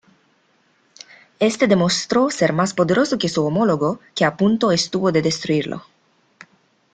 [1.37, 5.83] Éste demostró ser más poderoso que su homólogo, que a punto estuvo de destruirlo.